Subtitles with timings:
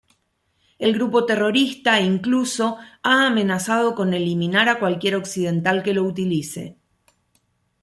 [0.79, 6.75] El grupo terrorista, incluso, ha amenazado con eliminar a cualquier occidental que lo utilice.